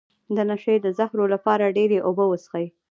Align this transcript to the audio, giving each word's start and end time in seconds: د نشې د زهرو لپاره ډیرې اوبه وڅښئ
د 0.35 0.37
نشې 0.49 0.75
د 0.81 0.87
زهرو 0.97 1.25
لپاره 1.33 1.73
ډیرې 1.77 1.97
اوبه 2.07 2.25
وڅښئ 2.27 2.67